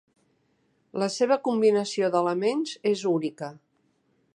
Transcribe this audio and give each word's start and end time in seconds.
La 1.03 1.09
seva 1.17 1.37
combinació 1.49 2.11
d'elements 2.17 2.77
és 2.95 3.05
única. 3.15 3.53